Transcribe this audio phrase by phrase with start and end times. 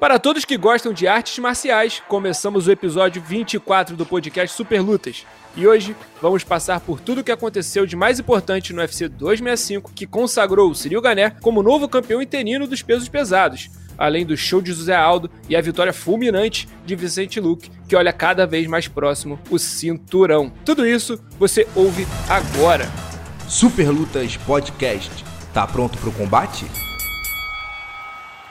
[0.00, 5.26] Para todos que gostam de artes marciais, começamos o episódio 24 do podcast Super Lutas.
[5.54, 9.92] E hoje vamos passar por tudo o que aconteceu de mais importante no UFC 265,
[9.94, 13.68] que consagrou o Cyril Gané como novo campeão interino dos pesos pesados,
[13.98, 18.10] além do show de José Aldo e a vitória fulminante de Vicente Luque, que olha
[18.10, 20.50] cada vez mais próximo o cinturão.
[20.64, 22.88] Tudo isso você ouve agora.
[23.46, 25.10] Super Lutas Podcast.
[25.52, 26.64] Tá pronto para o combate?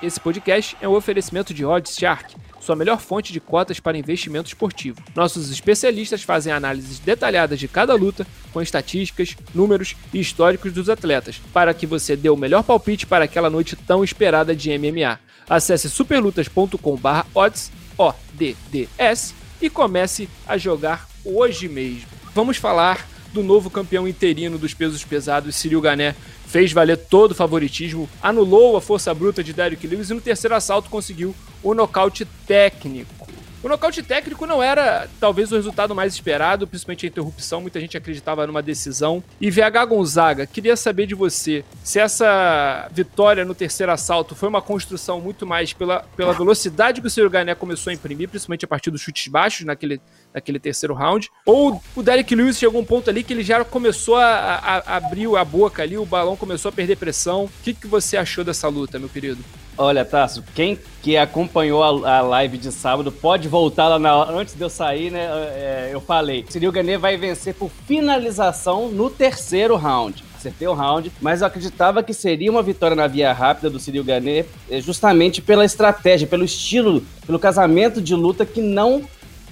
[0.01, 4.47] Esse podcast é um oferecimento de Odds Shark, sua melhor fonte de cotas para investimento
[4.47, 5.01] esportivo.
[5.13, 11.41] Nossos especialistas fazem análises detalhadas de cada luta, com estatísticas, números e históricos dos atletas,
[11.51, 15.19] para que você dê o melhor palpite para aquela noite tão esperada de MMA.
[15.49, 22.07] Acesse superlutas.com/odds, O D D S e comece a jogar hoje mesmo.
[22.33, 26.15] Vamos falar do novo campeão interino dos pesos pesados, Cyril Gané,
[26.47, 30.55] fez valer todo o favoritismo, anulou a força bruta de Derrick Lewis e no terceiro
[30.55, 33.27] assalto conseguiu o nocaute técnico.
[33.61, 37.97] O nocaute técnico não era talvez o resultado mais esperado, principalmente a interrupção, muita gente
[37.97, 39.21] acreditava numa decisão.
[39.39, 44.61] E VH Gonzaga, queria saber de você se essa vitória no terceiro assalto foi uma
[44.61, 48.67] construção muito mais pela, pela velocidade que o Ciro Gané começou a imprimir, principalmente a
[48.67, 49.99] partir dos chutes baixos naquele,
[50.33, 53.63] naquele terceiro round, ou o Derek Lewis chegou a um ponto ali que ele já
[53.63, 57.45] começou a, a, a abrir a boca ali, o balão começou a perder pressão.
[57.45, 59.43] O que, que você achou dessa luta, meu querido?
[59.77, 64.53] Olha, Tasso, quem que acompanhou a, a, live de sábado pode voltar lá na, antes
[64.53, 65.25] de eu sair, né?
[65.53, 70.23] É, eu falei, Cyril Gane vai vencer por finalização no terceiro round.
[70.35, 74.03] Acertei o round, mas eu acreditava que seria uma vitória na via rápida do Cyril
[74.03, 79.03] Gane, é, justamente pela estratégia, pelo estilo, pelo casamento de luta que não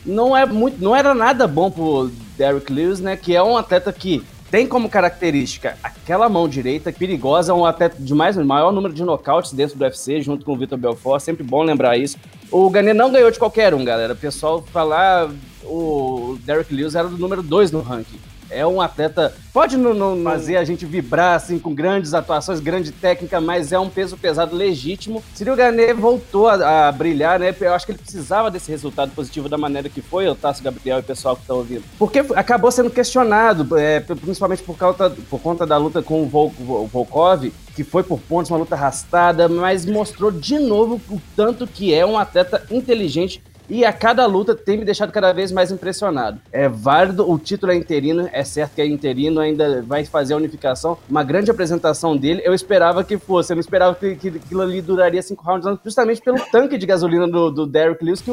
[0.08, 3.16] não é muito, não era nada bom pro Derrick Lewis, né?
[3.18, 8.14] Que é um atleta que tem como característica aquela mão direita perigosa, um atleta de
[8.14, 11.62] mais, maior número de nocautes dentro do UFC, junto com o Vitor Belfort, sempre bom
[11.64, 12.18] lembrar isso.
[12.50, 14.14] O Gané não ganhou de qualquer um, galera.
[14.14, 15.30] O pessoal falar
[15.66, 18.20] o Derek Lewis era do número 2 no ranking.
[18.50, 19.34] É um atleta.
[19.54, 23.80] Pode não, não fazer a gente vibrar assim com grandes atuações, grande técnica, mas é
[23.80, 25.24] um peso pesado legítimo.
[25.34, 27.56] Cyril Gane voltou a, a, brilhar, né?
[27.60, 31.02] Eu acho que ele precisava desse resultado positivo da maneira que foi, o Gabriel e
[31.02, 31.84] o pessoal que está ouvindo.
[31.98, 36.54] Porque acabou sendo questionado, é, principalmente por, causa, por conta da luta com o, Vol,
[36.60, 41.68] o Volkov, que foi por pontos, uma luta arrastada, mas mostrou de novo o tanto
[41.68, 45.72] que é um atleta inteligente e a cada luta tem me deixado cada vez mais
[45.72, 46.40] impressionado.
[46.52, 50.38] É válido, o título é interino, é certo que é interino, ainda vai fazer a
[50.38, 50.98] unificação.
[51.10, 54.82] Uma grande apresentação dele, eu esperava que fosse, eu não esperava que, que aquilo ali
[54.82, 58.32] duraria cinco rounds, justamente pelo tanque de gasolina do, do Derrick Lewis, que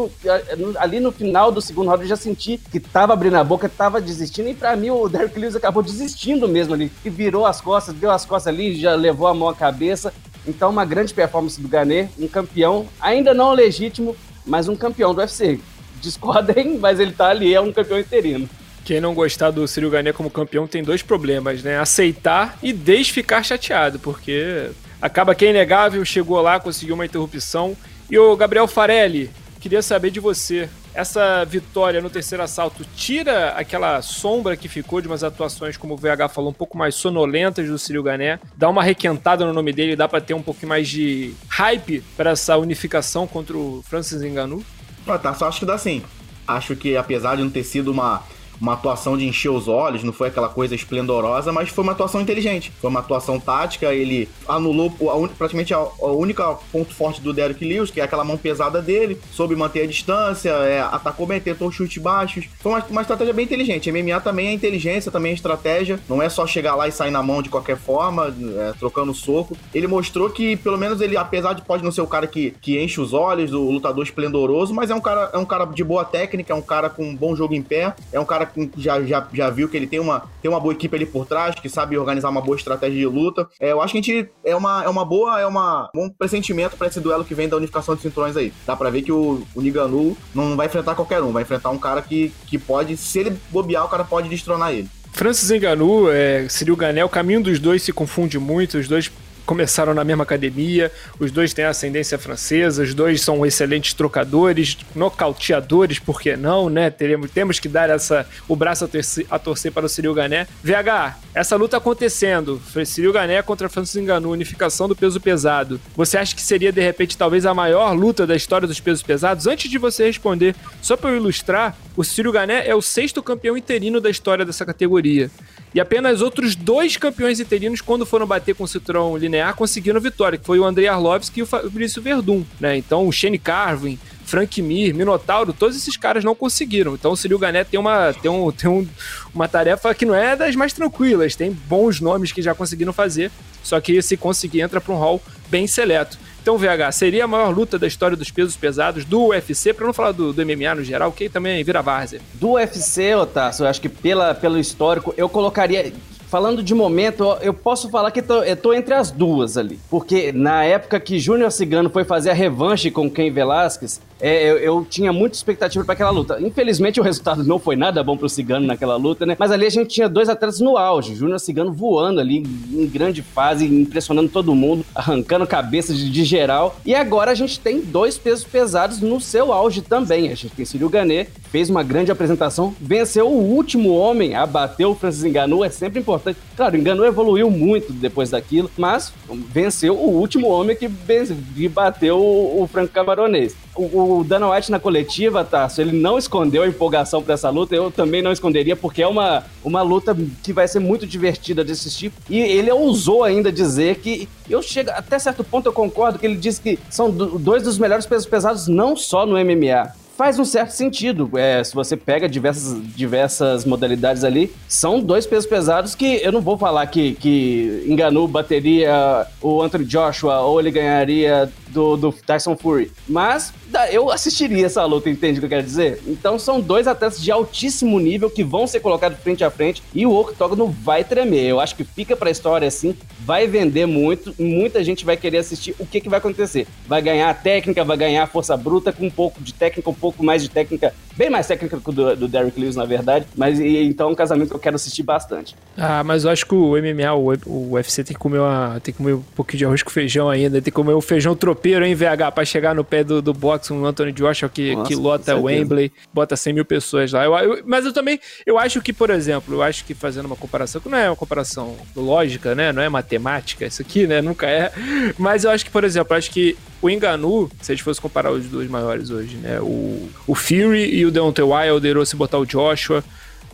[0.78, 4.00] ali no final do segundo round eu já senti que tava abrindo a boca, tava
[4.00, 7.94] desistindo, e para mim o Derrick Lewis acabou desistindo mesmo ali, e virou as costas,
[7.94, 10.12] deu as costas ali, já levou a mão à cabeça.
[10.46, 14.14] Então, uma grande performance do Gané, um campeão, ainda não legítimo,
[14.46, 15.58] mas um campeão do UFC.
[16.00, 18.48] Discordem, mas ele tá ali, é um campeão interino.
[18.84, 21.78] Quem não gostar do Ciro Gané como campeão tem dois problemas, né?
[21.78, 27.74] Aceitar e deixe ficar chateado, porque acaba que é inegável, chegou lá, conseguiu uma interrupção.
[28.10, 30.68] E o Gabriel Farelli, queria saber de você.
[30.94, 35.96] Essa vitória no terceiro assalto tira aquela sombra que ficou de umas atuações, como o
[35.96, 39.96] VH falou, um pouco mais sonolentas do Cyril Gané, dá uma requentada no nome dele,
[39.96, 44.62] dá para ter um pouquinho mais de hype para essa unificação contra o Francis Ngannou?
[45.06, 46.00] Ah, tá, só acho que dá sim.
[46.46, 48.22] Acho que apesar de não ter sido uma
[48.60, 52.20] uma atuação de encher os olhos, não foi aquela coisa esplendorosa, mas foi uma atuação
[52.20, 52.72] inteligente.
[52.80, 57.64] Foi uma atuação tática, ele anulou a, praticamente a, a única ponto forte do Derek
[57.64, 61.70] Lewis, que é aquela mão pesada dele, soube manter a distância, é, atacou bem, tentou
[61.70, 62.46] chutes baixos.
[62.60, 63.90] Foi uma, uma estratégia bem inteligente.
[63.90, 67.22] MMA também é inteligência, também é estratégia, não é só chegar lá e sair na
[67.22, 69.56] mão de qualquer forma, é, trocando soco.
[69.74, 72.82] Ele mostrou que, pelo menos, ele, apesar de pode não ser o cara que, que
[72.82, 76.04] enche os olhos, o lutador esplendoroso, mas é um cara, é um cara de boa
[76.04, 79.02] técnica, é um cara com um bom jogo em pé, é um cara cara já,
[79.02, 81.68] já, já viu que ele tem uma, tem uma boa equipe ali por trás, que
[81.68, 83.48] sabe organizar uma boa estratégia de luta.
[83.60, 86.10] É, eu acho que a gente é uma, é uma boa, é uma, um bom
[86.10, 88.52] pressentimento para esse duelo que vem da unificação de cinturões aí.
[88.66, 91.78] Dá pra ver que o, o Niganu não vai enfrentar qualquer um, vai enfrentar um
[91.78, 94.88] cara que, que pode, se ele bobear, o cara pode destronar ele.
[95.12, 99.10] Francis Ngannou, é, Cyril Ganel, o caminho dos dois se confunde muito, os dois
[99.44, 105.98] começaram na mesma academia, os dois têm ascendência francesa, os dois são excelentes trocadores, nocauteadores,
[105.98, 106.90] por que não, né?
[106.90, 110.46] Teremos, temos que dar essa, o braço a torcer, a torcer para o Cyril Gané.
[110.62, 115.80] VH, essa luta acontecendo, Cyril Gané contra Francis Ngannou, unificação do peso pesado.
[115.96, 119.46] Você acha que seria, de repente, talvez a maior luta da história dos pesos pesados?
[119.46, 123.56] Antes de você responder, só para eu ilustrar, o Cyril Gané é o sexto campeão
[123.56, 125.30] interino da história dessa categoria.
[125.74, 130.38] E apenas outros dois campeões interinos, quando foram bater com o cinturão linear, conseguiram vitória,
[130.38, 132.76] que foi o Andrei Arlovski e o Fabrício Verdun, né?
[132.76, 136.94] Então o Shane Carvin, Frank Mir, Minotauro, todos esses caras não conseguiram.
[136.94, 138.86] Então o Cyril Gané tem, uma, tem, um, tem um,
[139.34, 141.36] uma tarefa que não é das mais tranquilas.
[141.36, 143.30] Tem bons nomes que já conseguiram fazer,
[143.62, 146.18] só que se conseguir entra para um hall bem seleto.
[146.44, 149.94] Então, VH, seria a maior luta da história dos pesos pesados do UFC, para não
[149.94, 152.20] falar do, do, MMA no geral, que também vira várzea.
[152.34, 155.90] Do UFC, Otácio, eu acho que pela, pelo histórico, eu colocaria
[156.28, 159.78] falando de momento, eu posso falar que tô, eu tô entre as duas ali.
[159.90, 164.58] Porque na época que Júnior Cigano foi fazer a revanche com Ken Velasquez, é, eu,
[164.58, 166.40] eu, tinha muita expectativa para aquela luta.
[166.40, 169.36] Infelizmente, o resultado não foi nada bom pro Cigano naquela luta, né?
[169.38, 171.14] Mas ali a gente tinha dois atletas no auge.
[171.14, 176.76] Júnior Cigano voando ali em grande fase, impressionando todo mundo, arrancando cabeça de, de, geral.
[176.86, 180.30] E agora a gente tem dois pesos pesados no seu auge também.
[180.30, 184.86] A gente tem Círio Ganet, fez uma grande apresentação, venceu o último homem a bater
[184.86, 186.13] o Francis Ngannou, é sempre importante.
[186.56, 189.12] Claro, o Ngannou evoluiu muito depois daquilo, mas
[189.50, 194.78] venceu o último homem que, que bateu o, Franco Camaronês o, o Dana White na
[194.78, 197.74] coletiva, Tarso, ele não escondeu a empolgação para essa luta.
[197.74, 201.72] Eu também não esconderia, porque é uma, uma luta que vai ser muito divertida de
[201.72, 202.12] assistir.
[202.28, 204.28] E ele ousou ainda dizer que.
[204.48, 204.90] Eu chego.
[204.90, 208.68] Até certo ponto eu concordo que ele disse que são dois dos melhores pesos pesados,
[208.68, 211.30] não só no MMA faz um certo sentido.
[211.36, 216.40] É, se você pega diversas, diversas modalidades ali, são dois pesos pesados que eu não
[216.40, 222.56] vou falar que, que enganou, bateria o Anthony Joshua ou ele ganharia do, do Tyson
[222.56, 222.90] Fury.
[223.08, 223.52] Mas
[223.90, 226.00] eu assistiria essa luta, entende o que eu quero dizer?
[226.06, 230.06] Então são dois atletas de altíssimo nível que vão ser colocados frente a frente e
[230.06, 231.44] o octógono vai tremer.
[231.44, 235.74] Eu acho que fica pra história assim, vai vender muito, muita gente vai querer assistir
[235.78, 236.66] o que, que vai acontecer.
[236.86, 240.42] Vai ganhar técnica, vai ganhar força bruta com um pouco de técnica, um pouco mais
[240.42, 243.24] de técnica, bem mais técnica que o do, do Derrick Lewis, na verdade.
[243.34, 245.56] Mas e, então é um casamento que eu quero assistir bastante.
[245.78, 248.92] Ah, mas eu acho que o MMA, o, o UFC tem que comer uma, tem
[248.92, 251.86] que comer um pouquinho de arroz com feijão ainda, tem que comer o feijão tropeiro,
[251.86, 254.94] hein, VH, pra chegar no pé do, do boxe, um Anthony Joshua que, Nossa, que
[254.94, 257.24] lota o Wembley, bota 100 mil pessoas lá.
[257.24, 260.36] Eu, eu, mas eu também, eu acho que, por exemplo, eu acho que fazendo uma
[260.36, 264.46] comparação, que não é uma comparação lógica, né, não é matemática, isso aqui, né, nunca
[264.46, 264.70] é,
[265.16, 267.98] mas eu acho que, por exemplo, eu acho que o Enganu, se a gente fosse
[267.98, 272.14] comparar os dois maiores hoje, né, o, o Fury e o Deontay Wilder, ou se
[272.14, 273.02] botar o Joshua,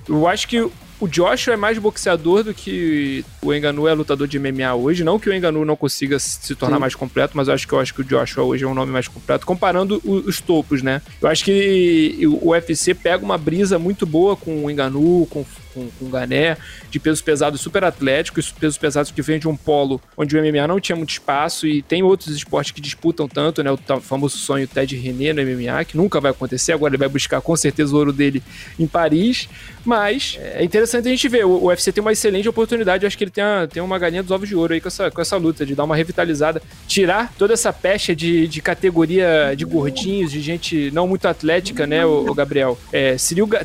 [0.08, 0.58] eu acho que
[1.00, 5.04] o Joshua é mais boxeador do que o Enganu é lutador de MMA hoje.
[5.04, 6.80] Não que o Enganu não consiga se tornar Sim.
[6.80, 8.90] mais completo, mas eu acho que eu acho que o Joshua hoje é um nome
[8.90, 11.00] mais completo, comparando os topos, né?
[11.22, 15.88] Eu acho que o UFC pega uma brisa muito boa com o Enganu, com com,
[15.98, 16.56] com o Gané,
[16.90, 20.66] de pesos pesados super atléticos, pesos pesados que vêm de um polo onde o MMA
[20.66, 23.70] não tinha muito espaço e tem outros esportes que disputam tanto, né?
[23.70, 27.40] O famoso sonho Ted René no MMA, que nunca vai acontecer, agora ele vai buscar
[27.40, 28.42] com certeza o ouro dele
[28.78, 29.48] em Paris,
[29.84, 33.24] mas é interessante a gente ver, o, UFC tem uma excelente oportunidade, eu acho que
[33.24, 35.36] ele tem, uma, tem uma galinha dos ovos de ouro aí com essa, com essa
[35.36, 40.40] luta, de dar uma revitalizada, tirar toda essa pecha de, de categoria de gordinhos, de
[40.40, 42.78] gente não muito atlética, né, o, o Gabriel?
[42.92, 43.16] É,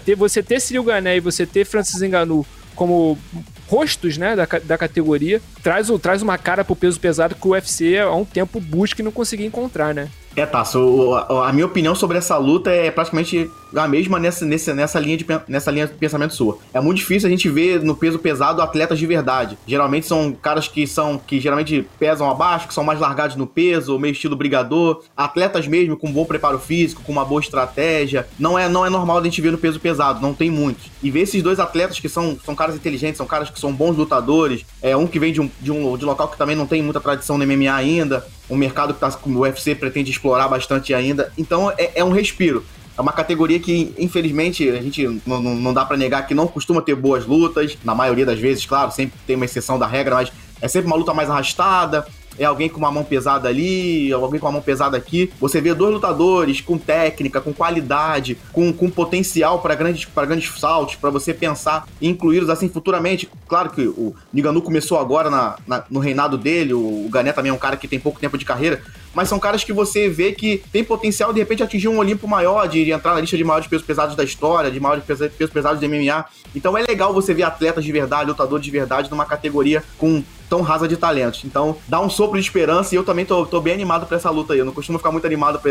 [0.05, 2.45] ter, você ter Cyril Gané e você ter Francis Ngannou
[2.75, 3.17] como
[3.67, 7.97] rostos né, da, da categoria, traz, traz uma cara pro peso pesado que o UFC
[7.99, 10.09] há um tempo busca e não conseguia encontrar, né?
[10.35, 11.15] É, Tasso,
[11.45, 15.25] a minha opinião sobre essa luta é praticamente a mesma nessa, nessa, nessa, linha de,
[15.47, 16.57] nessa linha de pensamento sua.
[16.73, 19.57] É muito difícil a gente ver no peso pesado atletas de verdade.
[19.65, 23.97] Geralmente são caras que são que geralmente pesam abaixo, que são mais largados no peso,
[23.97, 28.27] meio estilo brigador, atletas mesmo com bom preparo físico, com uma boa estratégia.
[28.37, 30.85] Não é não é normal a gente ver no peso pesado, não tem muitos.
[31.01, 33.95] E ver esses dois atletas que são, são caras inteligentes, são caras que são bons
[33.95, 36.83] lutadores, é um que vem de um, de um de local que também não tem
[36.83, 41.31] muita tradição no MMA ainda, um mercado que tá, o UFC pretende explorar bastante ainda.
[41.37, 42.63] Então é, é um respiro.
[42.97, 46.81] É uma categoria que, infelizmente, a gente não, não dá para negar que não costuma
[46.81, 47.77] ter boas lutas.
[47.83, 50.31] Na maioria das vezes, claro, sempre tem uma exceção da regra, mas
[50.61, 52.05] é sempre uma luta mais arrastada
[52.37, 55.31] é alguém com uma mão pesada ali, alguém com uma mão pesada aqui.
[55.39, 60.95] Você vê dois lutadores com técnica, com qualidade, com, com potencial para grandes, grandes saltos,
[60.95, 63.29] para você pensar e incluí-los assim futuramente.
[63.47, 67.49] Claro que o Niganu começou agora na, na, no reinado dele, o, o Gané também
[67.49, 68.81] é um cara que tem pouco tempo de carreira,
[69.15, 72.67] mas são caras que você vê que tem potencial de repente atingir um Olimpo maior,
[72.67, 75.53] de, de entrar na lista de maiores pesos pesados da história, de maiores pesos, pesos
[75.53, 76.25] pesados de MMA.
[76.53, 80.61] Então é legal você ver atletas de verdade, lutadores de verdade numa categoria com tão
[80.61, 81.43] rasa de talentos.
[81.45, 84.29] Então, dá um sopro de esperança e eu também tô, tô bem animado pra essa
[84.29, 84.59] luta aí.
[84.59, 85.61] Eu não costumo ficar muito animado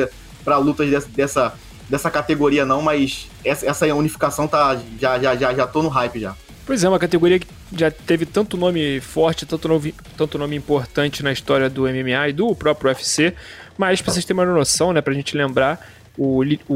[0.42, 1.54] pra lutas dessa, dessa,
[1.88, 4.80] dessa categoria, não, mas essa, essa unificação tá.
[4.98, 6.34] Já, já, já, já tô no hype já.
[6.66, 11.22] Pois é, uma categoria que já teve tanto nome forte, tanto nome, tanto nome importante
[11.22, 13.34] na história do MMA e do próprio UFC.
[13.76, 16.74] Mas pra vocês terem uma noção, né, pra gente lembrar, o, o,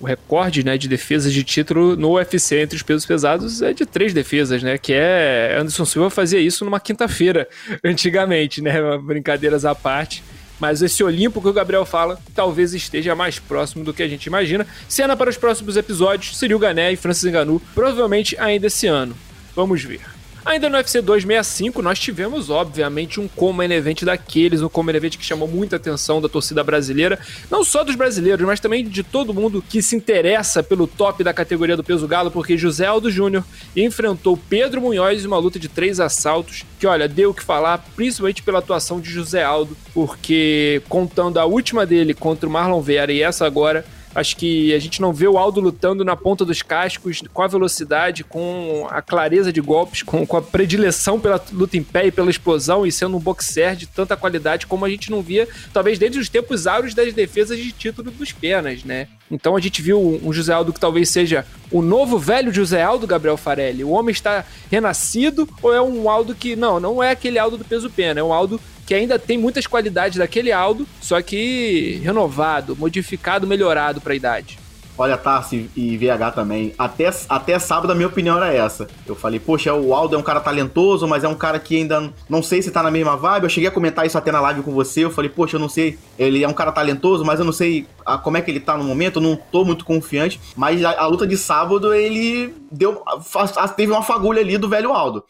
[0.00, 3.86] o, recorde né, de defesas de título no UFC entre os pesos pesados é de
[3.86, 4.76] três defesas, né?
[4.76, 5.56] Que é.
[5.58, 7.48] Anderson Silva fazia isso numa quinta-feira,
[7.82, 8.74] antigamente, né?
[8.98, 10.22] Brincadeiras à parte.
[10.58, 14.26] Mas esse Olimpo que o Gabriel fala talvez esteja mais próximo do que a gente
[14.26, 14.66] imagina.
[14.88, 19.14] Cena para os próximos episódios: Cyril Gané e Francis Ngannou, provavelmente ainda esse ano.
[19.54, 20.15] Vamos ver.
[20.46, 25.24] Ainda no UFC 265, nós tivemos, obviamente, um Common Event daqueles, um Common Event que
[25.24, 27.18] chamou muita atenção da torcida brasileira,
[27.50, 31.34] não só dos brasileiros, mas também de todo mundo que se interessa pelo top da
[31.34, 35.68] categoria do peso galo, porque José Aldo Júnior enfrentou Pedro Munhoz em uma luta de
[35.68, 40.80] três assaltos, que, olha, deu o que falar, principalmente pela atuação de José Aldo, porque
[40.88, 43.84] contando a última dele contra o Marlon Vera e essa agora,
[44.16, 47.46] Acho que a gente não vê o Aldo lutando na ponta dos cascos, com a
[47.46, 52.10] velocidade, com a clareza de golpes, com, com a predileção pela luta em pé e
[52.10, 55.98] pela explosão, e sendo um boxer de tanta qualidade como a gente não via, talvez
[55.98, 59.06] desde os tempos áureos das defesas de título dos penas, né?
[59.30, 63.06] Então a gente viu um José Aldo que talvez seja o novo velho José Aldo
[63.06, 63.84] Gabriel Farelli.
[63.84, 67.64] O homem está renascido ou é um Aldo que não, não é aquele Aldo do
[67.66, 72.76] peso pena, é um Aldo que ainda tem muitas qualidades daquele Aldo, só que renovado,
[72.76, 74.65] modificado, melhorado para a idade.
[74.98, 76.74] Olha, Tarsi e VH também.
[76.78, 78.86] Até, até sábado a minha opinião era essa.
[79.06, 82.12] Eu falei, poxa, o Aldo é um cara talentoso, mas é um cara que ainda
[82.28, 83.44] não sei se tá na mesma vibe.
[83.44, 85.04] Eu cheguei a comentar isso até na live com você.
[85.04, 85.98] Eu falei, poxa, eu não sei.
[86.18, 88.76] Ele é um cara talentoso, mas eu não sei a, como é que ele tá
[88.76, 89.16] no momento.
[89.16, 90.40] Eu não tô muito confiante.
[90.56, 93.02] Mas a, a luta de sábado, ele deu.
[93.56, 95.24] A, teve uma fagulha ali do velho Aldo.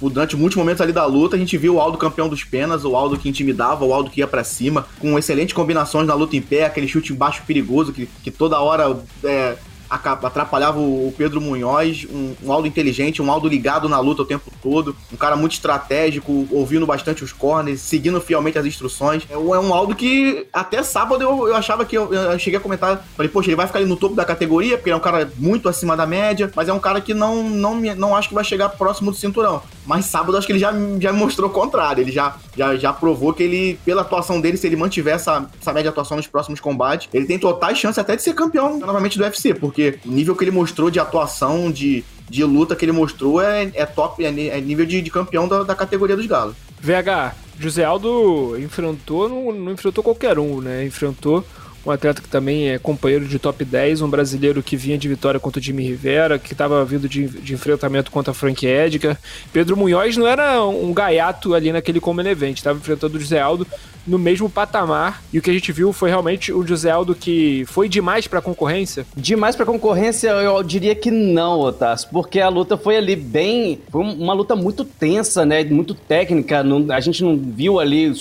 [0.00, 2.96] Durante muitos momentos ali da luta, a gente viu o Aldo campeão dos penas, o
[2.96, 6.42] Aldo que intimidava, o Aldo que ia para cima, com excelentes combinações na luta em
[6.42, 9.56] pé, aquele chute embaixo perigoso que, que toda hora é,
[9.90, 14.50] atrapalhava o Pedro Munhoz, um, um Aldo inteligente, um Aldo ligado na luta o tempo
[14.62, 19.24] todo, um cara muito estratégico, ouvindo bastante os corners, seguindo fielmente as instruções.
[19.28, 22.62] É um é Aldo que até sábado eu, eu achava que eu, eu, cheguei a
[22.62, 25.00] comentar, falei, poxa, ele vai ficar ali no topo da categoria, porque ele é um
[25.00, 28.34] cara muito acima da média, mas é um cara que não, não, não acho que
[28.34, 29.62] vai chegar próximo do cinturão.
[29.84, 33.32] Mas sábado acho que ele já, já mostrou o contrário, ele já, já, já provou
[33.32, 36.60] que ele, pela atuação dele, se ele mantiver essa, essa média de atuação nos próximos
[36.60, 40.10] combates, ele tem totais chances até de ser campeão novamente do UFC, porque porque o
[40.12, 44.24] nível que ele mostrou de atuação, de, de luta que ele mostrou é, é top,
[44.24, 46.54] é, é nível de, de campeão da, da, categoria dos galos.
[46.80, 50.84] VH, José Aldo enfrentou, não, não enfrentou qualquer um, né?
[50.84, 51.44] Enfrentou
[51.84, 55.40] um atleta que também é companheiro de top 10, um brasileiro que vinha de vitória
[55.40, 59.18] contra o Jimmy Rivera, que estava vindo de, de, enfrentamento contra Frank Edgar.
[59.50, 63.66] Pedro Munhoz não era um gaiato ali naquele Common Event, estava enfrentando o José Aldo
[64.06, 65.22] no mesmo patamar.
[65.32, 68.38] E o que a gente viu foi realmente o José Aldo que foi demais para
[68.38, 69.06] a concorrência?
[69.16, 73.80] Demais para a concorrência, eu diria que não, Otácio, porque a luta foi ali bem.
[73.90, 75.64] Foi uma luta muito tensa, né?
[75.64, 76.62] Muito técnica.
[76.62, 78.12] Não, a gente não viu ali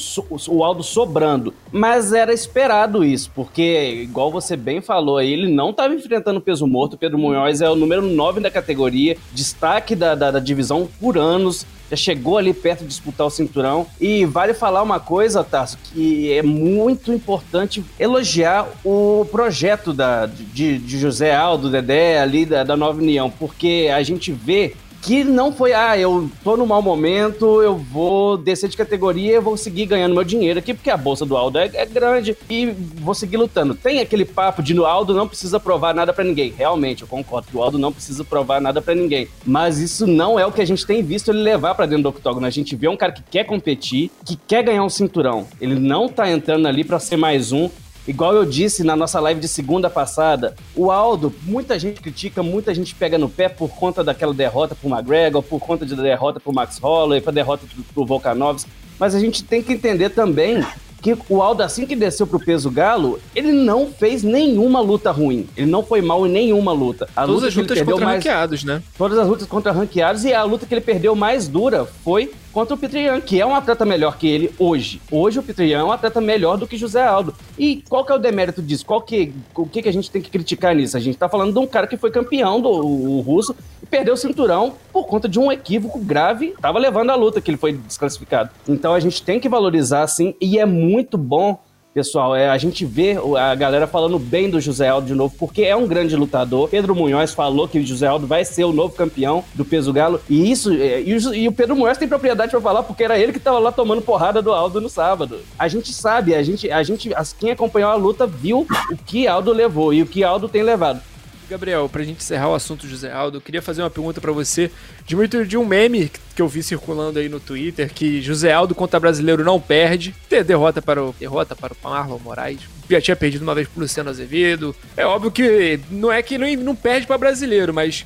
[0.48, 1.53] o Aldo sobrando.
[1.71, 6.65] Mas era esperado isso, porque, igual você bem falou aí, ele não estava enfrentando peso
[6.65, 6.98] morto.
[6.98, 11.65] Pedro Munhoz é o número 9 da categoria, destaque da, da, da divisão por anos
[11.89, 13.88] já chegou ali perto de disputar o cinturão.
[14.00, 20.77] E vale falar uma coisa, Tarso, que é muito importante elogiar o projeto da, de,
[20.77, 25.51] de José Aldo, Dedé, ali da, da Nova União, porque a gente vê que não
[25.51, 29.86] foi, ah, eu tô no mau momento, eu vou descer de categoria e vou seguir
[29.86, 33.38] ganhando meu dinheiro aqui, porque a bolsa do Aldo é, é grande e vou seguir
[33.38, 33.75] lutando.
[33.75, 36.53] Tem aquele papo de no Aldo não precisa provar nada para ninguém.
[36.56, 39.27] Realmente, eu concordo que o Aldo não precisa provar nada para ninguém.
[39.46, 42.10] Mas isso não é o que a gente tem visto ele levar para dentro do
[42.10, 42.46] octógono.
[42.46, 45.48] A gente vê um cara que quer competir, que quer ganhar um cinturão.
[45.60, 47.70] Ele não tá entrando ali para ser mais um,
[48.09, 52.73] Igual eu disse na nossa live de segunda passada, o Aldo, muita gente critica, muita
[52.73, 56.51] gente pega no pé por conta daquela derrota pro McGregor, por conta da derrota pro
[56.51, 60.65] Max Holloway, pra derrota pro, pro Volkanovski, mas a gente tem que entender também
[61.03, 65.47] que o Aldo, assim que desceu pro peso galo, ele não fez nenhuma luta ruim.
[65.55, 67.07] Ele não foi mal em nenhuma luta.
[67.15, 68.17] A Todas luta as lutas contra mais...
[68.17, 68.83] ranqueados, né?
[68.97, 72.75] Todas as lutas contra ranqueados e a luta que ele perdeu mais dura foi contra
[72.75, 75.01] o Peter que é um atleta melhor que ele hoje.
[75.12, 77.34] Hoje o Peter é um atleta melhor do que José Aldo.
[77.58, 78.86] E qual que é o demérito disso?
[78.86, 80.98] Qual que, o que, que a gente tem que criticar nisso?
[80.98, 84.13] A gente tá falando de um cara que foi campeão do o, russo e perdeu
[84.13, 87.74] o cinturão por conta de um equívoco grave, tava levando a luta que ele foi
[87.74, 88.50] desclassificado.
[88.68, 91.60] Então a gente tem que valorizar assim e é muito bom
[91.91, 95.63] Pessoal, é, a gente vê a galera falando bem do José Aldo de novo, porque
[95.63, 96.69] é um grande lutador.
[96.69, 100.22] Pedro Munhoz falou que o José Aldo vai ser o novo campeão do peso galo.
[100.29, 103.17] E isso, é, e, o, e o Pedro Munhoz tem propriedade para falar, porque era
[103.17, 105.39] ele que tava lá tomando porrada do Aldo no sábado.
[105.58, 109.51] A gente sabe, a gente, a gente, quem acompanhou a luta viu o que Aldo
[109.51, 111.01] levou e o que Aldo tem levado.
[111.50, 114.70] Gabriel, pra gente encerrar o assunto José Aldo, eu queria fazer uma pergunta para você
[115.03, 118.75] de muito de um meme que eu vi circulando aí no Twitter, que José Aldo
[118.75, 120.15] contra brasileiro não perde,
[120.46, 122.62] derrota para o derrota para o Marlon Moraes.
[122.88, 124.75] Já tinha perdido uma vez pro Luciano Azevedo.
[124.96, 128.06] É óbvio que não é que não, não perde para brasileiro, mas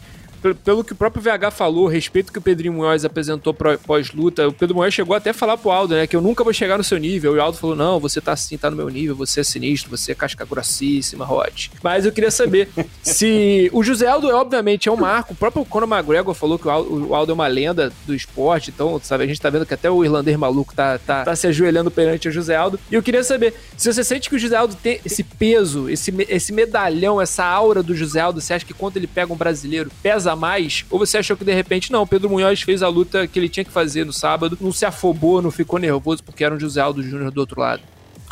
[0.64, 4.76] pelo que o próprio VH falou, respeito que o Pedrinho Munhoz apresentou pós-luta, o Pedro
[4.76, 6.98] Munhoz chegou até a falar pro Aldo, né, que eu nunca vou chegar no seu
[6.98, 7.36] nível.
[7.36, 9.90] E o Aldo falou: não, você tá assim, tá no meu nível, você é sinistro,
[9.90, 11.68] você é casca grossíssima, Rod.
[11.82, 12.68] Mas eu queria saber
[13.02, 13.70] se.
[13.72, 15.34] O José Aldo, obviamente, é um marco.
[15.34, 18.72] O próprio Conor McGregor falou que o Aldo, o Aldo é uma lenda do esporte,
[18.72, 21.48] então, sabe, a gente tá vendo que até o irlandês maluco tá, tá, tá se
[21.48, 22.80] ajoelhando perante o José Aldo.
[22.92, 26.14] E eu queria saber se você sente que o José Aldo tem esse peso, esse,
[26.28, 29.92] esse medalhão, essa aura do José Aldo, você acha que quando ele pega um brasileiro,
[30.02, 30.86] pesa mais?
[30.90, 33.64] Ou você achou que de repente não, Pedro Munhoz fez a luta que ele tinha
[33.64, 37.04] que fazer no sábado, não se afobou, não ficou nervoso porque era um José Aldo
[37.04, 37.82] Júnior do outro lado?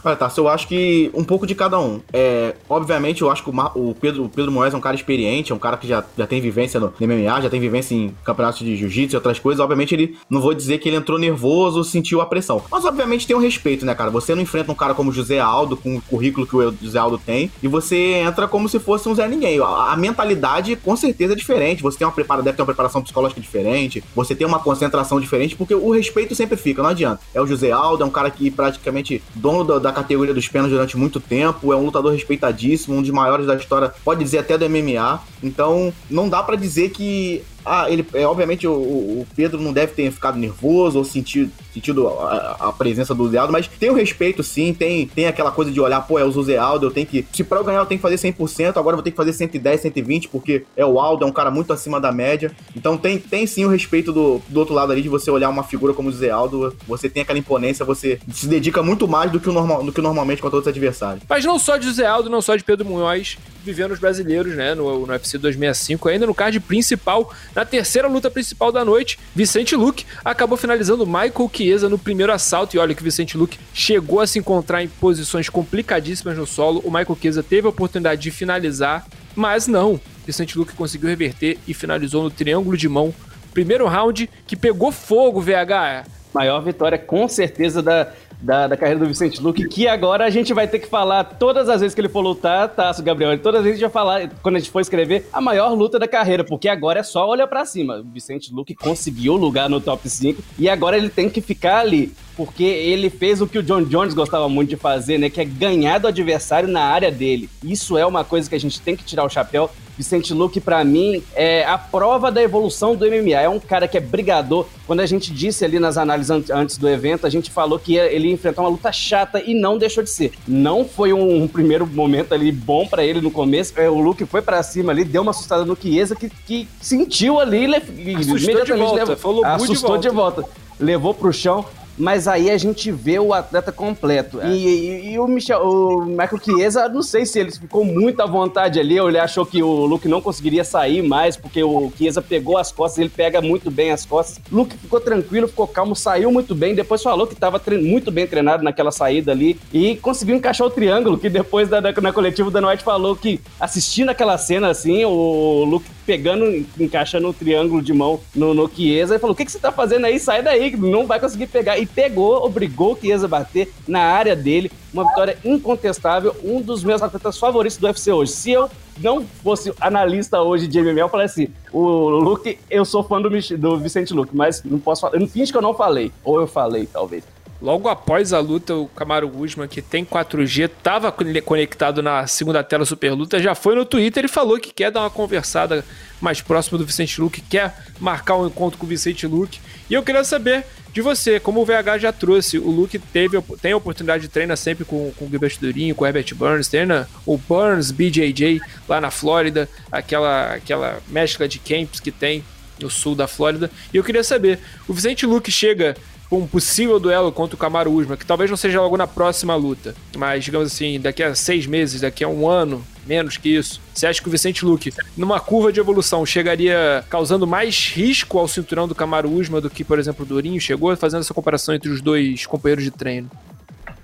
[0.03, 2.01] Olha, tá, eu acho que um pouco de cada um.
[2.11, 5.51] É, obviamente, eu acho que o, Mar, o Pedro, Pedro Moraes é um cara experiente,
[5.51, 8.59] é um cara que já, já tem vivência no MMA, já tem vivência em campeonatos
[8.59, 9.59] de jiu-jitsu e outras coisas.
[9.59, 12.63] Obviamente, ele não vou dizer que ele entrou nervoso, sentiu a pressão.
[12.71, 14.09] Mas, obviamente, tem um respeito, né, cara?
[14.09, 17.17] Você não enfrenta um cara como José Aldo, com o currículo que o José Aldo
[17.17, 19.59] tem, e você entra como se fosse um Zé Ninguém.
[19.59, 21.83] A, a mentalidade, com certeza, é diferente.
[21.83, 25.55] Você tem uma prepara, deve ter uma preparação psicológica diferente, você tem uma concentração diferente,
[25.55, 27.21] porque o respeito sempre fica, não adianta.
[27.33, 30.73] É o José Aldo, é um cara que praticamente dono da, da categoria dos pênaltis
[30.73, 34.57] durante muito tempo, é um lutador respeitadíssimo, um dos maiores da história, pode dizer até
[34.57, 35.21] do MMA.
[35.43, 39.93] Então, não dá para dizer que ah, ele, é, obviamente o, o, Pedro não deve
[39.93, 44.43] ter ficado nervoso ou sentido, sentido a, a, presença do Zealdo, mas tem o respeito
[44.43, 47.25] sim, tem, tem aquela coisa de olhar, pô, é o Zé Aldo, eu tenho que,
[47.31, 49.33] se pra eu ganhar eu tenho que fazer 100%, agora eu vou ter que fazer
[49.33, 53.19] 110, 120, porque é o Aldo, é um cara muito acima da média, então tem,
[53.19, 56.09] tem sim o respeito do, do outro lado ali, de você olhar uma figura como
[56.09, 59.53] o Zé Aldo, você tem aquela imponência, você se dedica muito mais do que, o
[59.53, 61.23] normal, do que normalmente contra outros adversários.
[61.29, 64.73] Mas não só de Zé Aldo, não só de Pedro Munhoz, vivendo os brasileiros, né,
[64.73, 69.75] no, no UFC 265, ainda no card principal, na terceira luta principal da noite, Vicente
[69.75, 74.27] Luque acabou finalizando Michael Chiesa no primeiro assalto, e olha que Vicente Luque chegou a
[74.27, 79.05] se encontrar em posições complicadíssimas no solo, o Michael Chiesa teve a oportunidade de finalizar,
[79.35, 83.13] mas não, Vicente Luque conseguiu reverter e finalizou no triângulo de mão,
[83.53, 89.05] primeiro round que pegou fogo, VH, maior vitória com certeza da, da, da carreira do
[89.05, 92.09] Vicente Luque, que agora a gente vai ter que falar todas as vezes que ele
[92.09, 94.79] for lutar, Tasso Gabriel, todas as vezes a gente vai falar, quando a gente for
[94.79, 97.99] escrever, a maior luta da carreira, porque agora é só olhar para cima.
[97.99, 102.13] O Vicente Luque conseguiu lugar no top 5 e agora ele tem que ficar ali
[102.35, 105.29] porque ele fez o que o John Jones gostava muito de fazer, né?
[105.29, 107.49] Que é ganhar do adversário na área dele.
[107.63, 109.69] Isso é uma coisa que a gente tem que tirar o chapéu.
[109.97, 113.31] Vicente Luque, para mim, é a prova da evolução do MMA.
[113.31, 114.65] É um cara que é brigador.
[114.87, 118.27] Quando a gente disse ali nas análises antes do evento, a gente falou que ele
[118.27, 120.31] ia enfrentar uma luta chata e não deixou de ser.
[120.47, 123.73] Não foi um, um primeiro momento ali bom para ele no começo.
[123.75, 127.39] É, o Luke foi para cima ali, deu uma assustada no Chiesa que, que sentiu
[127.39, 130.41] ali, assustou imediatamente de volta, levou, assustou de volta.
[130.41, 130.61] de volta.
[130.79, 131.65] Levou pro chão
[132.01, 134.41] mas aí a gente vê o atleta completo.
[134.41, 134.49] É.
[134.49, 138.25] E, e, e, o, Michel, o Michael Chiesa, não sei se ele ficou muito à
[138.25, 142.19] vontade ali, ou ele achou que o Luke não conseguiria sair mais, porque o Chiesa
[142.19, 144.41] pegou as costas, ele pega muito bem as costas.
[144.51, 148.63] Luke ficou tranquilo, ficou calmo, saiu muito bem, depois falou que estava muito bem treinado
[148.63, 152.67] naquela saída ali, e conseguiu encaixar o triângulo, que depois da, da, na coletiva da
[152.67, 158.19] White falou que assistindo aquela cena assim, o Luke pegando, encaixando o triângulo de mão
[158.35, 160.19] no, no Chiesa, e falou, o que, que você tá fazendo aí?
[160.19, 161.79] Sai daí, não vai conseguir pegar.
[161.79, 164.69] E pegou, obrigou o Chiesa a bater na área dele.
[164.93, 168.33] Uma vitória incontestável, um dos meus atletas favoritos do UFC hoje.
[168.33, 168.69] Se eu
[168.99, 173.29] não fosse analista hoje de MMA, eu falei assim: o Luke, eu sou fã do,
[173.29, 175.17] do Vicente Luke, mas não posso falar.
[175.27, 176.11] Finge que eu não falei.
[176.25, 177.23] Ou eu falei, talvez.
[177.61, 182.85] Logo após a luta, o Camaro Guzman, que tem 4G, estava conectado na segunda tela
[182.85, 185.85] Super Luta, já foi no Twitter e falou que quer dar uma conversada
[186.19, 189.59] mais próxima do Vicente Luque, quer marcar um encontro com o Vicente Luque.
[189.87, 193.73] E eu queria saber de você, como o VH já trouxe, o Luke teve, tem
[193.73, 197.07] a oportunidade de treinar sempre com, com o Gilbert Durinho, com o Herbert Burns, treina
[197.27, 202.43] o Burns BJJ lá na Flórida, aquela, aquela mescla de camps que tem
[202.81, 203.69] no sul da Flórida.
[203.93, 205.95] E eu queria saber, o Vicente Luque chega
[206.31, 209.93] um possível duelo contra o Camaro Usman, que talvez não seja logo na próxima luta,
[210.17, 213.81] mas digamos assim, daqui a seis meses, daqui a um ano, menos que isso.
[213.93, 218.47] Você acha que o Vicente Luque, numa curva de evolução, chegaria causando mais risco ao
[218.47, 221.89] cinturão do Camaro Usman do que, por exemplo, o Durinho chegou, fazendo essa comparação entre
[221.89, 223.29] os dois companheiros de treino?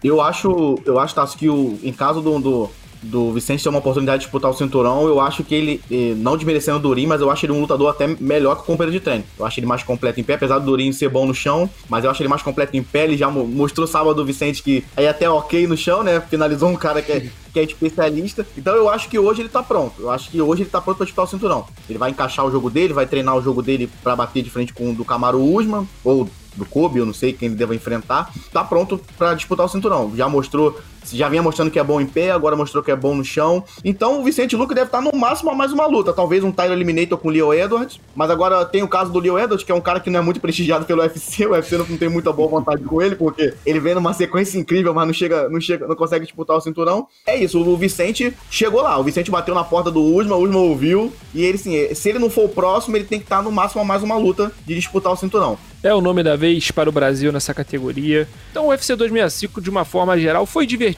[0.04, 2.70] Eu acho, eu acho, Tasso, que o, em caso do, do
[3.02, 6.36] do Vicente ter uma oportunidade de disputar o cinturão, eu acho que ele, eh, não
[6.36, 9.04] desmerecendo o Durin, mas eu acho ele um lutador até melhor que o companheiro de
[9.04, 9.24] treino.
[9.38, 12.04] Eu acho ele mais completo em pé, apesar do Durin ser bom no chão, mas
[12.04, 13.06] eu acho ele mais completo em pé.
[13.06, 16.22] Ele já mostrou sábado o Vicente que é até ok no chão, né?
[16.22, 18.46] Finalizou um cara que é, que é especialista.
[18.58, 20.02] Então eu acho que hoje ele tá pronto.
[20.02, 21.66] Eu acho que hoje ele tá pronto pra disputar o cinturão.
[21.90, 24.74] Ele vai encaixar o jogo dele, vai treinar o jogo dele para bater de frente
[24.74, 28.34] com o do Camaro Usman, ou do Kobe, eu não sei quem ele deva enfrentar,
[28.52, 30.12] tá pronto para disputar o cinturão.
[30.16, 30.80] Já mostrou
[31.14, 33.64] já vinha mostrando que é bom em pé, agora mostrou que é bom no chão.
[33.84, 36.14] Então o Vicente Luque deve estar no máximo a mais uma luta.
[36.14, 38.00] Talvez um Tyler Eliminator com o Leo Edwards.
[38.16, 40.24] Mas agora tem o caso do Leo Edwards, que é um cara que não é
[40.24, 41.46] muito prestigiado pelo UFC.
[41.46, 44.94] O UFC não tem muita boa vontade com ele, porque ele vem numa sequência incrível,
[44.94, 47.08] mas não chega, não chega, não consegue disputar o cinturão.
[47.26, 48.98] É isso, o Vicente chegou lá.
[48.98, 51.14] O Vicente bateu na porta do Usma, o Usma ouviu.
[51.34, 53.82] E ele, sim, se ele não for o próximo, ele tem que estar no máximo
[53.82, 55.58] a mais uma luta de disputar o cinturão.
[55.84, 58.28] É o nome da vez para o Brasil nessa categoria.
[58.52, 60.97] Então o UFC 265, de uma forma geral, foi divertido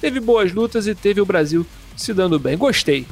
[0.00, 1.66] teve boas lutas e teve o Brasil
[1.96, 2.56] se dando bem.
[2.56, 3.06] Gostei.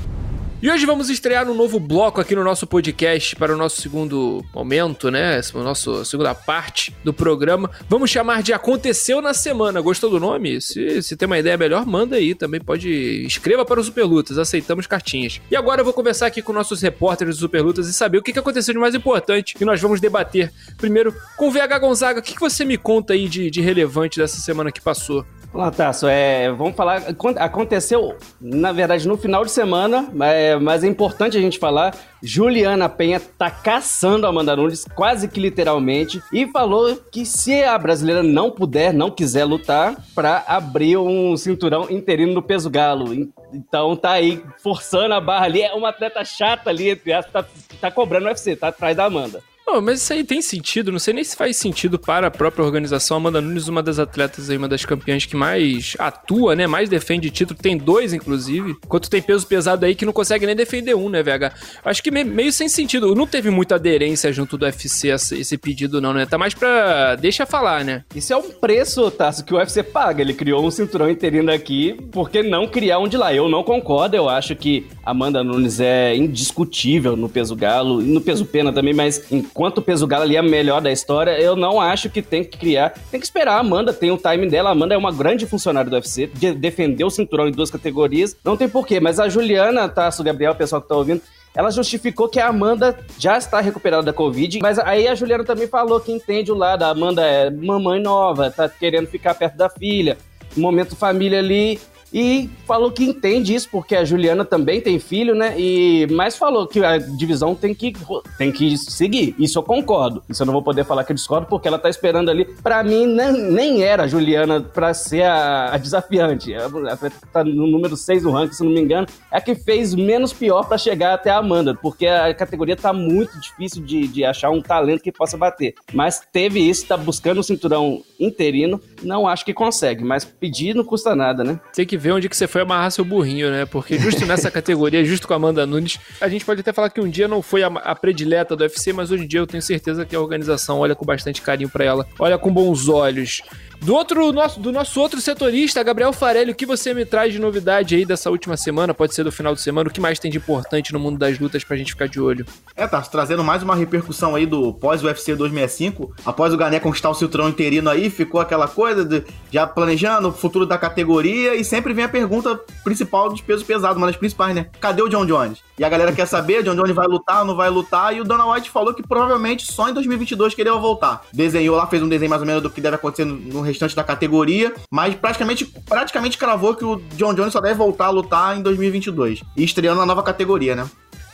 [0.61, 4.45] E hoje vamos estrear um novo bloco aqui no nosso podcast para o nosso segundo
[4.53, 5.41] momento, né?
[5.55, 7.71] A nossa segunda parte do programa.
[7.89, 9.81] Vamos chamar de Aconteceu na Semana.
[9.81, 10.61] Gostou do nome?
[10.61, 12.35] Se, se tem uma ideia melhor, manda aí.
[12.35, 12.91] Também pode.
[13.25, 15.41] Escreva para o Superlutas, aceitamos cartinhas.
[15.49, 18.37] E agora eu vou conversar aqui com nossos repórteres do Superlutas e saber o que
[18.37, 19.55] aconteceu de mais importante.
[19.61, 22.19] E nós vamos debater primeiro com o VH Gonzaga.
[22.19, 25.25] O que você me conta aí de, de relevante dessa semana que passou?
[25.53, 26.07] Olá, Tasso.
[26.07, 27.03] É, vamos falar.
[27.39, 31.97] Aconteceu, na verdade, no final de semana, é, mas é importante a gente falar.
[32.23, 37.79] Juliana Penha tá caçando a Amanda Nunes, quase que literalmente, e falou que se a
[37.79, 43.15] brasileira não puder, não quiser lutar, para abrir um cinturão interino no peso galo.
[43.53, 45.63] Então tá aí forçando a barra ali.
[45.63, 47.45] É uma atleta chata ali, tá,
[47.81, 49.43] tá cobrando o UFC, tá atrás da Amanda.
[49.71, 52.65] Oh, mas isso aí tem sentido, não sei nem se faz sentido para a própria
[52.65, 53.19] organização.
[53.19, 56.67] Amanda Nunes, uma das atletas aí, uma das campeãs que mais atua, né?
[56.67, 58.71] Mais defende título, tem dois, inclusive.
[58.83, 61.53] Enquanto tem peso pesado aí que não consegue nem defender um, né, VH?
[61.85, 63.15] Acho que meio sem sentido.
[63.15, 66.25] Não teve muita aderência junto do UFC esse pedido, não, né?
[66.25, 67.15] Tá mais pra.
[67.17, 68.05] Deixa falar, né?
[68.15, 70.23] Isso é um preço, Tasso, que o UFC paga.
[70.23, 73.35] Ele criou um cinturão interino aqui, por que não criar um de lá?
[73.35, 78.21] Eu não concordo, eu acho que Amanda Nunes é indiscutível no peso galo e no
[78.23, 81.57] peso pena também, mas em enquanto o peso galo ali é melhor da história, eu
[81.57, 82.91] não acho que tem que criar.
[83.11, 83.57] Tem que esperar.
[83.57, 84.69] A Amanda tem o time dela.
[84.69, 88.37] A Amanda é uma grande funcionária do UFC, de defender o cinturão em duas categorias.
[88.45, 89.01] Não tem porquê.
[89.01, 91.21] Mas a Juliana, tá, o Gabriel, o pessoal que tá ouvindo,
[91.57, 95.67] ela justificou que a Amanda já está recuperada da Covid, mas aí a Juliana também
[95.67, 96.85] falou que entende o lado.
[96.85, 100.17] A Amanda é mamãe nova, tá querendo ficar perto da filha,
[100.57, 101.81] momento família ali,
[102.13, 105.55] e falou que entende isso, porque a Juliana também tem filho, né?
[105.59, 107.93] E mas falou que a divisão tem que,
[108.37, 109.35] tem que seguir.
[109.39, 110.23] Isso eu concordo.
[110.29, 112.45] Isso eu não vou poder falar que eu discordo, porque ela tá esperando ali.
[112.63, 116.53] Para mim, nem, nem era a Juliana para ser a, a, desafiante.
[116.53, 116.97] Ela
[117.33, 119.07] tá no número 6 do ranking, se não me engano.
[119.31, 122.93] É a que fez menos pior para chegar até a Amanda, porque a categoria tá
[122.93, 125.75] muito difícil de, de achar um talento que possa bater.
[125.93, 128.81] Mas teve isso, tá buscando o um cinturão interino.
[129.03, 131.61] Não acho que consegue, mas pedir não custa nada, né?
[131.75, 133.67] Tem que ver onde que você foi amarrar seu burrinho, né?
[133.67, 137.01] Porque justo nessa categoria, justo com a Amanda Nunes, a gente pode até falar que
[137.01, 139.63] um dia não foi a, a predileta do UFC, mas hoje em dia eu tenho
[139.63, 143.43] certeza que a organização olha com bastante carinho para ela, olha com bons olhos.
[143.81, 147.39] Do outro nosso, do nosso outro setorista, Gabriel Farelli, o que você me traz de
[147.39, 148.93] novidade aí dessa última semana?
[148.93, 149.89] Pode ser do final de semana.
[149.89, 152.45] O que mais tem de importante no mundo das lutas pra gente ficar de olho?
[152.77, 156.13] É, tá trazendo mais uma repercussão aí do pós-UFC 265.
[156.27, 160.33] Após o Gané conquistar o cinturão interino aí, ficou aquela coisa de já planejando o
[160.33, 164.55] futuro da categoria e sempre vem a pergunta principal dos pesos pesados, uma das principais,
[164.55, 164.67] né?
[164.81, 165.61] Cadê o John Jones?
[165.79, 168.15] E a galera quer saber, John Jones vai lutar não vai lutar?
[168.15, 171.23] E o Dana White falou que provavelmente só em 2022 que ele vai voltar.
[171.33, 174.05] Desenhou lá, fez um desenho mais ou menos do que deve acontecer no restante da
[174.05, 178.63] categoria, mas praticamente, praticamente cravou que o John Jones só deve voltar a lutar em
[178.63, 179.43] 2022.
[179.57, 180.89] E estreando na nova categoria, né?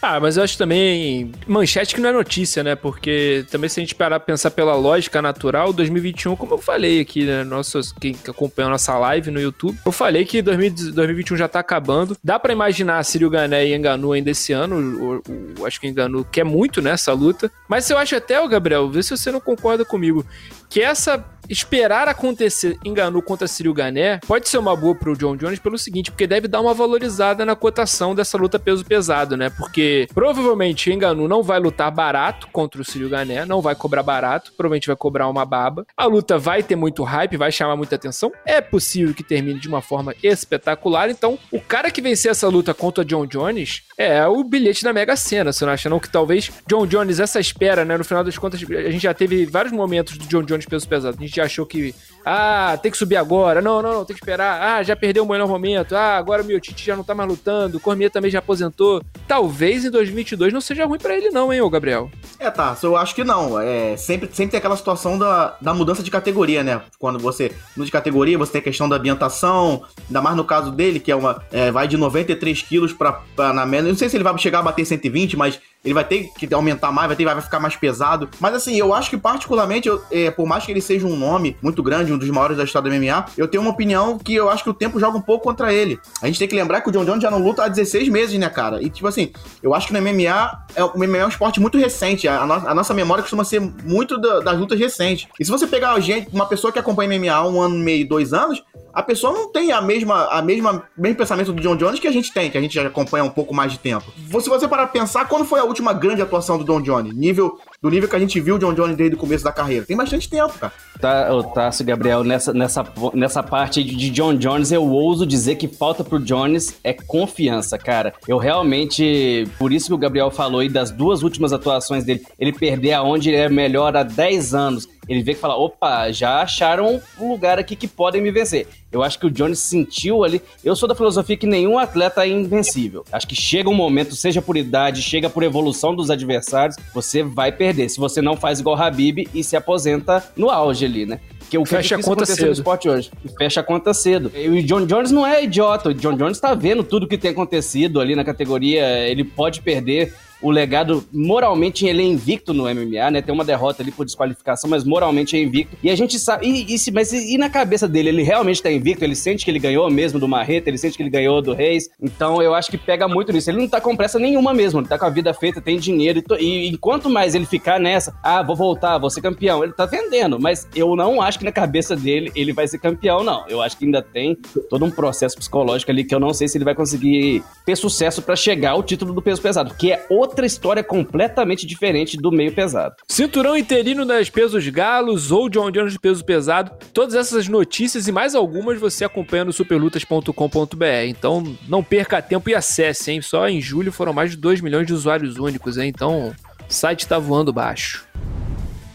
[0.06, 2.74] Ah, mas eu acho também manchete que não é notícia, né?
[2.74, 7.24] Porque também se a gente parar pensar pela lógica natural, 2021, como eu falei aqui,
[7.24, 7.42] né?
[7.42, 12.18] Nossos, quem acompanha a nossa live no YouTube, eu falei que 2021 já tá acabando.
[12.22, 15.22] Dá para imaginar Círio Gané e Enganu ainda esse ano.
[15.26, 17.50] O, o, acho que Enganu quer muito nessa luta.
[17.66, 20.22] Mas eu acho até, o Gabriel, vê se você não concorda comigo,
[20.68, 25.59] que essa esperar acontecer Enganu contra Cyril Gané pode ser uma boa pro John Jones
[25.59, 29.50] pelo seguinte, porque deve dar uma valorizada na cotação dessa luta peso pesado, né?
[29.50, 34.53] Porque provavelmente Enganu não vai lutar barato contra o Cyril Gané, não vai cobrar barato,
[34.57, 35.87] provavelmente vai cobrar uma baba.
[35.96, 38.33] A luta vai ter muito hype, vai chamar muita atenção.
[38.46, 42.72] É possível que termine de uma forma espetacular, então o cara que vencer essa luta
[42.74, 46.00] contra John Jones É, o bilhete da Mega Sena, você não acha não?
[46.00, 49.46] Que talvez John Jones, essa espera, né, no final das contas, a gente já teve
[49.46, 52.98] vários momentos do John Jones peso pesado, a gente já achou que, ah, tem que
[52.98, 56.16] subir agora, não, não, não, tem que esperar, ah, já perdeu o melhor momento, ah,
[56.16, 59.90] agora o Miotite já não tá mais lutando, o Cormier também já aposentou, talvez em
[59.90, 62.11] 2022 não seja ruim para ele não, hein, ô Gabriel?
[62.38, 66.02] É, tá, eu acho que não, é, sempre, sempre tem aquela situação da, da mudança
[66.02, 70.20] de categoria, né, quando você, no de categoria, você tem a questão da ambientação, ainda
[70.20, 73.88] mais no caso dele, que é uma, é, vai de 93 quilos pra na média,
[73.88, 76.90] não sei se ele vai chegar a bater 120, mas ele vai ter que aumentar
[76.90, 78.28] mais, vai, ter, vai ficar mais pesado.
[78.40, 81.56] Mas assim, eu acho que particularmente, eu, é, por mais que ele seja um nome
[81.62, 84.48] muito grande, um dos maiores da história do MMA, eu tenho uma opinião que eu
[84.48, 85.98] acho que o tempo joga um pouco contra ele.
[86.22, 88.38] A gente tem que lembrar que o John Jones já não luta há 16 meses,
[88.38, 88.82] né, cara?
[88.82, 89.30] E tipo assim,
[89.62, 92.26] eu acho que no MMA, é, o MMA é um esporte muito recente.
[92.26, 95.28] A, no, a nossa memória costuma ser muito da, das lutas recentes.
[95.38, 98.08] E se você pegar gente, uma pessoa que acompanha MMA há um ano e meio,
[98.08, 98.62] dois anos,
[98.94, 102.12] a pessoa não tem a mesma, a mesma, mesmo pensamento do John Jones que a
[102.12, 104.04] gente tem, que a gente já acompanha um pouco mais de tempo.
[104.40, 107.14] Se você parar pensar, quando foi a última grande atuação do John Jones?
[107.14, 109.84] Nível, do nível que a gente viu o John Jones desde o começo da carreira.
[109.84, 110.72] Tem bastante tempo, cara.
[111.00, 116.04] Tá, Tássio Gabriel, nessa, nessa, nessa parte de John Jones, eu ouso dizer que falta
[116.04, 118.14] pro Jones é confiança, cara.
[118.26, 122.52] Eu realmente, por isso que o Gabriel falou aí das duas últimas atuações dele, ele
[122.52, 127.00] perder aonde ele é melhor há 10 anos ele vê que fala, opa, já acharam
[127.18, 128.66] um lugar aqui que podem me vencer.
[128.90, 130.40] Eu acho que o Jones sentiu ali.
[130.62, 133.04] Eu sou da filosofia que nenhum atleta é invencível.
[133.10, 137.50] Acho que chega um momento, seja por idade, chega por evolução dos adversários, você vai
[137.50, 137.88] perder.
[137.88, 141.18] Se você não faz igual Habib e se aposenta no auge ali, né?
[141.50, 142.46] Que o fecha a conta cedo.
[142.46, 143.10] no esporte hoje.
[143.36, 144.32] fecha a conta cedo.
[144.34, 145.90] E o John Jones não é idiota.
[145.90, 148.84] O John Jones tá vendo tudo que tem acontecido ali na categoria.
[149.08, 150.14] Ele pode perder
[150.44, 153.22] o legado, moralmente, ele é invicto no MMA, né?
[153.22, 155.74] Tem uma derrota ali por desqualificação, mas moralmente é invicto.
[155.83, 156.46] E a gente sabe.
[156.46, 159.02] E, e, mas e, e na cabeça dele, ele realmente tá invicto?
[159.02, 161.88] Ele sente que ele ganhou mesmo do Marreta, ele sente que ele ganhou do Reis.
[161.98, 163.48] Então eu acho que pega muito nisso.
[163.48, 166.22] Ele não tá com pressa nenhuma mesmo, ele tá com a vida feita, tem dinheiro.
[166.38, 169.87] E, e enquanto mais ele ficar nessa, ah, vou voltar, vou ser campeão, ele tá
[169.87, 170.38] vendendo.
[170.38, 173.48] Mas eu não acho que na cabeça dele ele vai ser campeão, não.
[173.48, 174.37] Eu acho que ainda tem
[174.68, 178.20] todo um processo psicológico ali que eu não sei se ele vai conseguir ter sucesso
[178.20, 182.32] para chegar ao título do peso pesado, que é outra outra história completamente diferente do
[182.32, 182.96] meio pesado.
[183.08, 186.72] Cinturão interino das pesos galos ou John Jones de peso pesado.
[186.92, 190.84] Todas essas notícias e mais algumas você acompanha no superlutas.com.br.
[191.06, 193.22] Então não perca tempo e acesse, hein?
[193.22, 195.88] Só em julho foram mais de 2 milhões de usuários únicos, hein?
[195.94, 196.34] Então
[196.68, 198.04] o site tá voando baixo.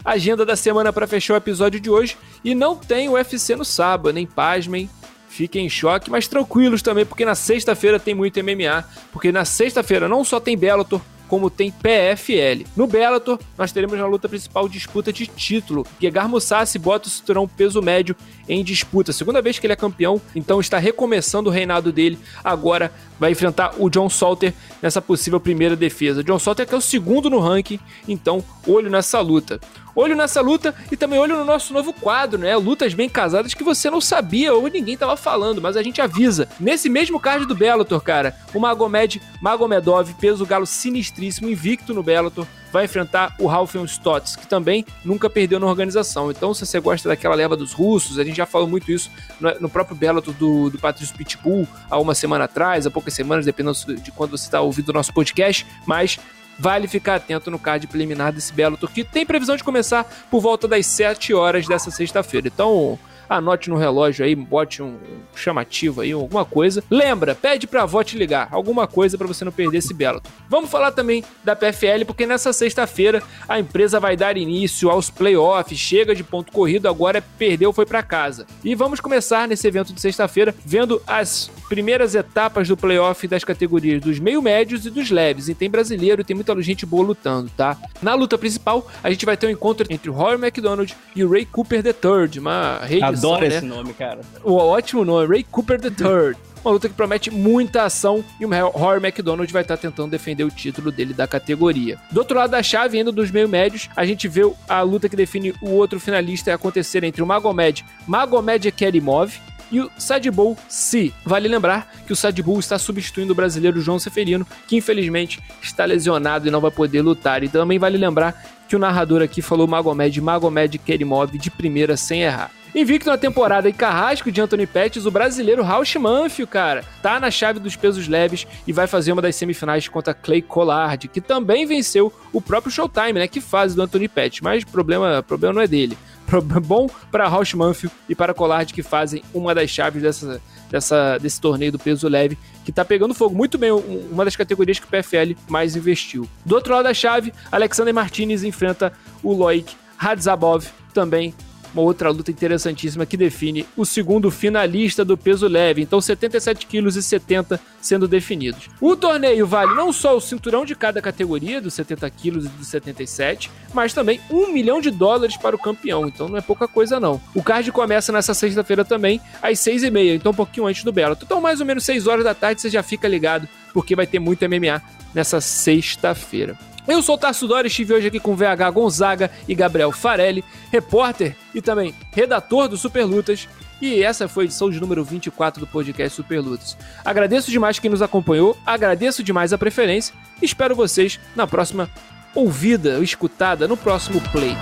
[0.03, 4.13] Agenda da semana para fechar o episódio de hoje e não tem UFC no sábado,
[4.13, 4.89] nem pasmem
[5.29, 10.09] fiquem em choque, mas tranquilos também, porque na sexta-feira tem muito MMA, porque na sexta-feira
[10.09, 10.99] não só tem Bellator,
[11.29, 12.65] como tem PFL.
[12.75, 15.85] No Bellator, nós teremos na luta principal disputa de título.
[16.01, 18.15] Gegard Mousasi bota o cinturão peso médio
[18.47, 19.13] em disputa.
[19.13, 22.19] Segunda vez que ele é campeão, então está recomeçando o reinado dele.
[22.43, 26.23] Agora vai enfrentar o John Salter nessa possível primeira defesa.
[26.23, 29.59] John Salter que é o segundo no ranking, então olho nessa luta.
[29.99, 32.55] Olho nessa luta e também olho no nosso novo quadro, né?
[32.55, 36.47] Lutas bem casadas que você não sabia ou ninguém tava falando, mas a gente avisa.
[36.57, 42.47] Nesse mesmo card do Bellator, cara, o Magomed Magomedov, peso galo sinistríssimo, invicto no Bellator,
[42.71, 46.31] vai enfrentar o Ralphion Stotts, que também nunca perdeu na organização.
[46.31, 49.53] Então, se você gosta daquela leva dos russos, a gente já falou muito isso no,
[49.59, 53.77] no próprio Bellator do, do Patrício Pitbull há uma semana atrás, há poucas semanas, dependendo
[54.01, 56.17] de quando você está ouvindo o nosso podcast, mas
[56.59, 60.67] vale ficar atento no card preliminar desse Bellator, que tem previsão de começar por volta
[60.67, 62.47] das 7 horas dessa sexta-feira.
[62.47, 64.97] Então, anote no relógio aí, bote um
[65.35, 66.83] chamativo aí, alguma coisa.
[66.89, 70.31] Lembra, pede pra avó te ligar, alguma coisa para você não perder esse Bellator.
[70.49, 75.77] Vamos falar também da PFL, porque nessa sexta-feira a empresa vai dar início aos playoffs,
[75.77, 78.47] chega de ponto corrido, agora perdeu, foi para casa.
[78.63, 84.01] E vamos começar nesse evento de sexta-feira vendo as primeiras etapas do playoff das categorias
[84.01, 85.49] dos meio médios e dos leves.
[85.49, 87.77] E tem brasileiro, tem muita gente boa lutando, tá?
[88.01, 91.45] Na luta principal, a gente vai ter um encontro entre o McDonald e o Ray
[91.45, 93.55] Cooper III, uma reedição Adoro né?
[93.55, 94.21] esse nome, cara.
[94.43, 96.35] O ótimo nome, Ray Cooper III.
[96.63, 100.51] Uma luta que promete muita ação e o Rory McDonald vai estar tentando defender o
[100.51, 101.97] título dele da categoria.
[102.11, 105.15] Do outro lado da chave, indo dos meio médios, a gente vê a luta que
[105.15, 109.39] define o outro finalista acontecer entre o Magomed Magomed Kerimov
[109.71, 111.13] e o Sadibou Si.
[111.23, 116.47] Vale lembrar que o Sadibou está substituindo o brasileiro João Seferino, que infelizmente está lesionado
[116.47, 117.43] e não vai poder lutar.
[117.43, 122.23] E também vale lembrar que o narrador aqui falou Magomed Magomed Kerimov de primeira sem
[122.23, 122.51] errar.
[122.73, 127.31] Invicto na temporada e carrasco de Anthony Pettis, o brasileiro Rausch Manfio, cara, tá na
[127.31, 131.65] chave dos pesos leves e vai fazer uma das semifinais contra Clay Collard, que também
[131.65, 135.67] venceu o próprio Showtime, né, que faz do Anthony Pettis, mas problema, problema não é
[135.67, 135.97] dele.
[136.63, 141.41] Bom para Rausch Manfield e para Collard, que fazem uma das chaves dessa, dessa, desse
[141.41, 144.89] torneio do peso leve, que tá pegando fogo muito bem, uma das categorias que o
[144.89, 146.29] PFL mais investiu.
[146.45, 151.33] Do outro lado da chave, Alexander Martinez enfrenta o Loic Radzabov, também
[151.73, 155.81] uma outra luta interessantíssima que define o segundo finalista do peso leve.
[155.81, 158.69] Então, 77 quilos e 70 sendo definidos.
[158.81, 162.67] O torneio vale não só o cinturão de cada categoria, dos 70 quilos e dos
[162.67, 166.07] 77, mas também um milhão de dólares para o campeão.
[166.07, 167.21] Então, não é pouca coisa, não.
[167.33, 171.17] O card começa nessa sexta-feira também, às 6h30, então um pouquinho antes do Belo.
[171.21, 174.19] Então, mais ou menos 6 horas da tarde, você já fica ligado, porque vai ter
[174.19, 174.81] muito MMA
[175.13, 176.57] nessa sexta-feira.
[176.89, 181.35] Eu sou o Tarso Dori, estive hoje aqui com VH Gonzaga e Gabriel Farelli, repórter
[181.53, 183.47] e também redator do Super Lutas.
[183.79, 186.75] E essa foi a edição de número 24 do podcast Super Lutas.
[187.05, 191.87] Agradeço demais quem nos acompanhou, agradeço demais a preferência e espero vocês na próxima
[192.33, 194.57] ouvida, escutada, no próximo play.